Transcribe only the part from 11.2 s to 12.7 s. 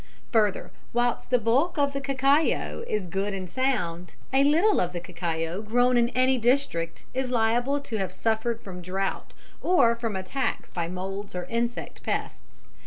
or insect pests.